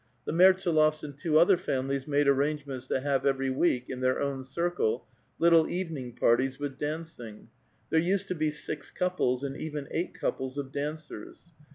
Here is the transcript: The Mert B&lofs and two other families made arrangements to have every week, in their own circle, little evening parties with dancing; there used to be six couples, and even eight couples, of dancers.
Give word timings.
The 0.25 0.33
Mert 0.33 0.55
B&lofs 0.65 1.03
and 1.03 1.15
two 1.15 1.37
other 1.37 1.57
families 1.57 2.07
made 2.07 2.27
arrangements 2.27 2.87
to 2.87 3.01
have 3.01 3.23
every 3.23 3.51
week, 3.51 3.85
in 3.87 3.99
their 3.99 4.19
own 4.19 4.43
circle, 4.43 5.05
little 5.37 5.69
evening 5.69 6.13
parties 6.15 6.57
with 6.57 6.79
dancing; 6.79 7.49
there 7.91 7.99
used 7.99 8.27
to 8.29 8.33
be 8.33 8.49
six 8.49 8.89
couples, 8.89 9.43
and 9.43 9.55
even 9.55 9.87
eight 9.91 10.15
couples, 10.15 10.57
of 10.57 10.71
dancers. 10.71 11.53